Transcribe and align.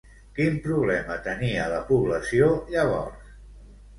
Quin 0.37 0.55
problema 0.63 1.17
tenia 1.27 1.67
la 1.73 1.83
població, 1.91 2.49
llavors? 2.77 3.31